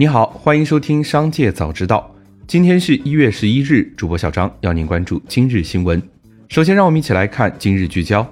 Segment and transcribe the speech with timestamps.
[0.00, 2.10] 你好，欢迎收听《商界早知道》。
[2.46, 6.02] 今天是一月十一日，主播小张要您关注今日新闻。
[6.48, 8.26] 首先，让我们一起来看今日聚焦：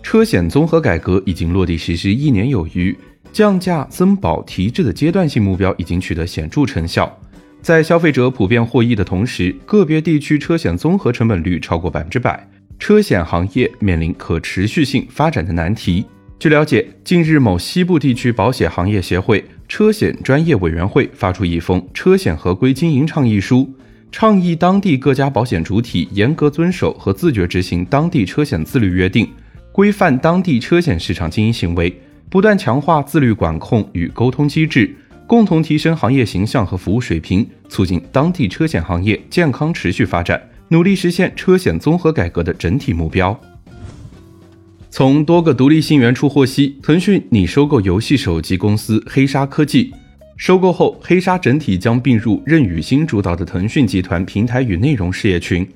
[0.00, 2.96] 车险综合改革已经落地实施一年有余，
[3.32, 7.12] 降价增保提质的阶段性目标已经取得显著成效。
[7.60, 12.48] 在消费者普遍获益的同时，个别地区车险综合成本率超过百分之百，
[12.78, 16.06] 车险行业面临可持续性发展的难题。
[16.38, 23.70] 据了解，近日某西部地区保险行业协会车险专业委员会发出一封车险合规经营倡议书，
[24.10, 29.28] 倡议当地各家保险主体严格遵守和自觉执行当地车险自律约定，
[29.70, 31.94] 规范当地车险市场经营行为，
[32.30, 34.92] 不断强化自律管控与沟通机制，
[35.26, 43.38] 共同提升行业形象和服务水平，促进当地车险行业健康持续发展，努力实现车险综合改革的整体目标。
[44.90, 49.92] 从多个独立信源处获悉，腾讯拟收购游戏手机公司黑鲨科技。
[50.36, 55.66] 收购后，黑鲨整体将并入任宇欣主导的腾讯集团平台与内容事业群。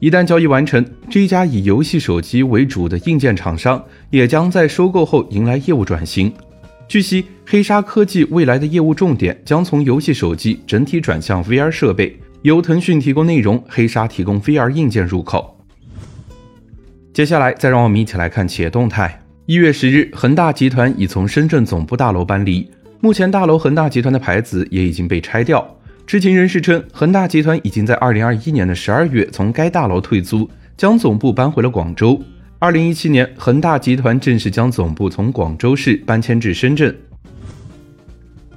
[0.00, 6.32] 一旦交易完成，这一家以游戏手机为主的硬件厂商也将在收购后迎来业务转型。
[6.88, 15.55] 据悉，黑鲨科技未来的业务重点将从游戏手机整体转向 VR 设备，由腾讯提供内容，黑鲨提供 VR 硬件入口。
[17.16, 19.22] 接下来，再让我们一起来看企业动态。
[19.46, 25.66] 一月十日，恒大集团已从深圳总部大楼搬离，目前大楼恒大集团的牌子也已经被拆掉。
[26.06, 32.22] 知情人士称，恒大集团已经在二零二一年的十二月从该大楼退租，将总部搬回了广州。
[32.58, 36.94] 二零一七年，恒大集团正式将总部从广州市搬迁至深圳。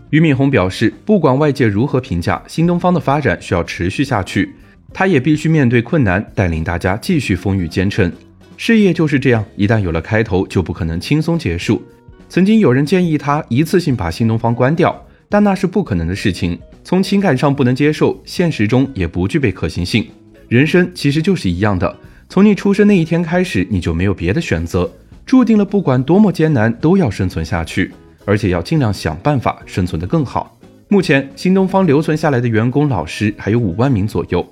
[0.10, 4.54] 俞敏洪表示，不管外界如何评价，新东方的发展需要持续下去，
[4.94, 8.12] 他也必须面对困难，带领大家继续风雨兼程。
[8.60, 11.82] 事业就是这样，一旦有了开头，就不可能轻松结束。
[12.28, 14.94] 曾经有人建议他一次性把新东方关掉，
[15.30, 16.60] 但那是不可能的事情。
[16.84, 20.06] 从情感上不能接受，现实中也不具备可行性。
[20.50, 21.96] 人生其实就是一样的，
[22.28, 24.92] 从你出生那一天开始，你就没有别的选择，
[25.26, 27.94] 注定了不管多么艰难，都要生存下去，
[28.26, 30.60] 而且要尽量想办法生存得更好。
[30.90, 34.46] 目前，新东方留存下来的员工老师还有五万名左右。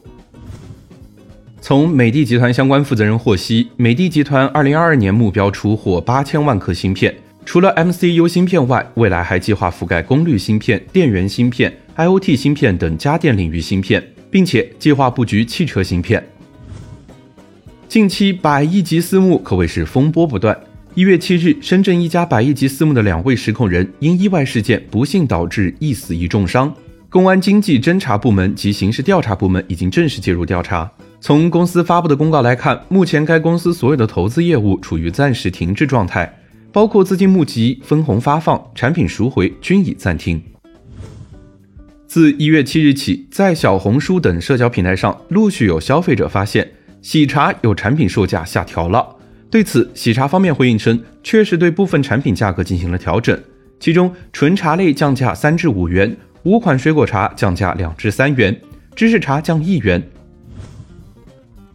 [1.59, 7.13] 从美的集团相关负责人获悉，美的集团二零二二年目标出货八千万颗芯片，
[7.45, 16.25] 除了 MCU 芯片外，未来还计划覆盖功率芯片、电源芯片、IoT 芯片等家电领域芯片，并且计划布局汽车芯片。
[17.89, 20.57] 近期百亿级私募可谓是风波不断。
[20.93, 26.73] 一月七日，深圳一家百亿级私募的两位实控人因意外事件不幸导致一死一重伤，
[27.09, 30.89] 公安经济侦查部门及刑事调查部门已经正式介入调查。
[31.19, 36.31] 从公司发布的公告来看，目前该公司所有的投资业务处于暂时停滞状态，
[36.71, 40.41] 包括资金募集、分红发放、产品赎回均已暂停。
[42.05, 49.05] 自一月七日起，在小红书等社交平台上，陆续有消费者发现喜茶有产品售价下调了。
[49.49, 53.37] 对此，喜茶方面回应称，确实对部分产品价格进行了调整，
[53.79, 58.55] 其中纯茶类降价三至五元，五款水果茶降价两至三元，
[58.95, 60.01] 芝士茶降一元。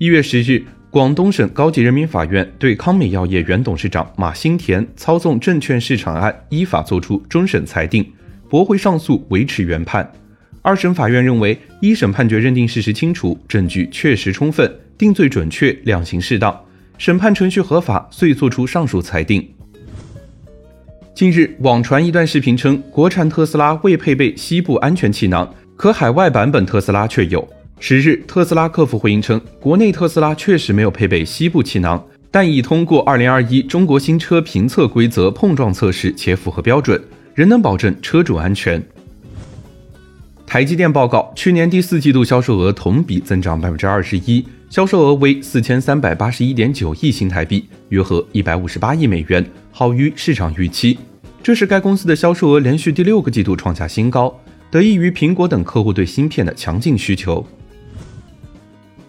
[0.03, 8.05] 一月十日，广东省高级人民法院对康美药业原董事长马兴田操纵证券市场案依法作出终审裁定，
[8.49, 10.13] 驳回上诉，维持原判。
[10.61, 14.69] 二审法院认为，一审判决认定事实清楚，证据确实充分，
[14.99, 16.61] 定罪准确，量刑适当，
[16.99, 19.49] 审判程序合法，遂作出上述裁定。
[21.15, 27.49] 近日，网传一段视频称，国产特斯拉未配备膝部安全气囊，可海外版本特斯拉却有。
[27.85, 32.01] 十日，特斯拉客服回应称，国内特斯拉确实没有配备膝部气囊，
[32.31, 37.03] 但已通过二零二一中国新车评测规则碰撞测试且符合标准，
[37.35, 38.81] 仍能保证车主安全。
[40.47, 50.97] 台积电报告，去年第四季度销售额同比增长百分之二十一，销售额为四千三百八十一点九亿新台币，约合一百五十八亿美元，好于市场预期。
[51.43, 54.33] 这是该公司的销售额连续第六个季度创下新高，
[54.71, 57.45] 得益于苹果等客户对芯片的强劲需求。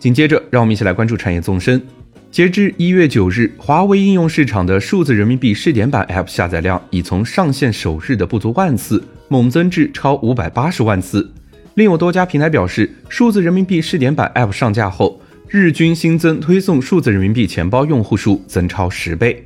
[0.03, 1.81] 紧接着，让我们一起来关注产业纵深。
[2.29, 11.31] 截至一月九日，华为应用市场的数字人民币试点版 App 下载量已从上线首日的不足万次猛增至超五百八十万次。
[11.75, 19.41] 另有多家平台表示，数字人民币试点版 App 上架后，日均新增推送数字人民币钱包用户数增超十倍。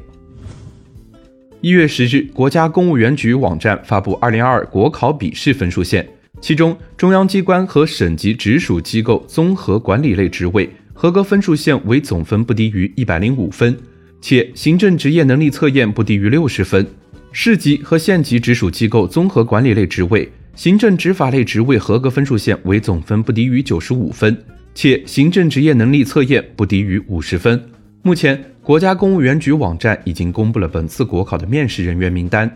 [1.61, 6.07] 一月十日，国家公务员局网站发布二零二二国考笔试分数线。
[6.39, 13.75] 其中，中央机关和省级直属机构综合管理类职位合格分数线为总分不低于一百零五分，
[14.21, 16.83] 且行政职业能力测验不低于六十分；
[17.31, 24.35] 市级和县级直属机构综合管理类职位行政执法类职位合格分数线为总分不低于九十五分，
[24.73, 27.61] 且行政职业能力测验不低于五十分。
[28.01, 32.49] 目前，国家公务员局网站已经公布了本次国考的面试人员名单。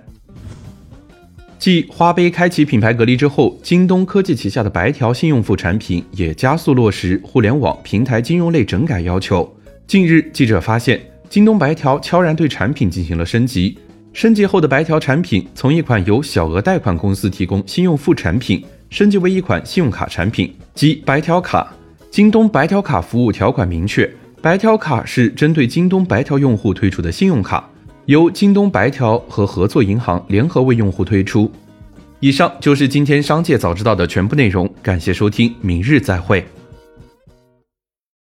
[1.62, 9.48] 继花呗开启品牌隔离之后，京东科技旗下的白条信用付产品也加速落实互联网平台金融类整改要求。
[9.86, 11.00] 近日，记者发现，
[11.30, 13.78] 京东白条悄然对产品进行了升级。
[14.12, 21.72] 升级后的白条产品，从一款由小额贷款公司提供信用付产品，升级为一款信用卡产品，即白条卡。
[22.10, 24.12] 京东白条卡服务条款明确，
[24.42, 27.70] 白条卡是针对京东白条用户推出的信用卡，
[28.06, 31.52] 由京东白条和合作银行联合为用户推出。
[32.20, 36.46] 以上就是今天商界早知道的全部内容，感谢收听，明日再会。